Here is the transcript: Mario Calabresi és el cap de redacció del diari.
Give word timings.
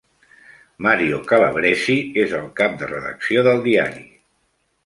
Mario 0.85 1.19
Calabresi 1.33 1.97
és 2.23 2.35
el 2.39 2.49
cap 2.63 2.81
de 2.81 2.91
redacció 2.97 3.45
del 3.49 3.63
diari. 3.71 4.07